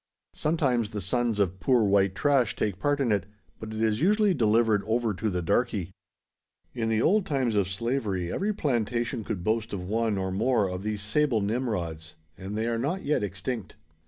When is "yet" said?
13.03-13.21